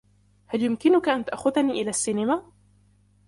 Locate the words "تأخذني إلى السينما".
1.25-2.43